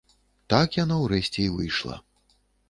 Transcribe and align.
Так 0.53 0.77
яно 0.83 0.97
ўрэшце 1.03 1.39
і 1.45 1.47
выйшла. 1.59 1.99